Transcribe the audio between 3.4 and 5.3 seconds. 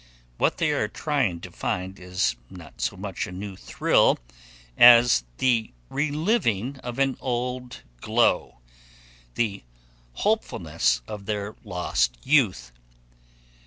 thrill as